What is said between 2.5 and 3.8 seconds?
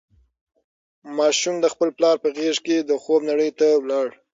کې د خوب نړۍ ته